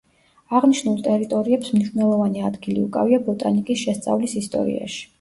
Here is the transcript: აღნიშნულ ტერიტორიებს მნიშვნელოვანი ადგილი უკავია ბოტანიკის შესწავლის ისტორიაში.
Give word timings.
აღნიშნულ 0.59 1.03
ტერიტორიებს 1.07 1.69
მნიშვნელოვანი 1.75 2.45
ადგილი 2.51 2.81
უკავია 2.89 3.23
ბოტანიკის 3.31 3.85
შესწავლის 3.87 4.39
ისტორიაში. 4.45 5.03